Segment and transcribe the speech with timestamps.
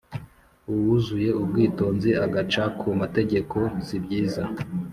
[0.71, 4.43] uwuzuye ubwitonzi agaca ku mategeko sibyiza